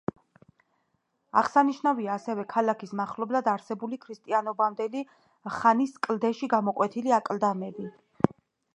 აღსანიშნავია 1.41 2.15
ასევე 2.21 2.45
ქალაქის 2.55 2.95
მახლობლად 3.01 3.51
არსებული 3.53 4.01
ქრისტიანობამდელი 4.07 5.07
ხანის 5.61 5.97
კლდეში 6.09 6.53
გამოკვეთილი 6.59 7.19
აკლდამები. 7.23 7.93